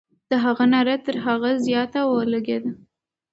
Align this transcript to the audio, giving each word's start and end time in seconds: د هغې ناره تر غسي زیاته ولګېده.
د 0.29 0.31
هغې 0.43 0.65
ناره 0.73 0.95
تر 1.05 1.15
غسي 1.41 1.51
زیاته 1.65 1.99
ولګېده. 2.05 2.71